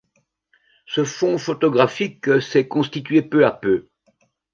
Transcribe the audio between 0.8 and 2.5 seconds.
Ce fonds photographique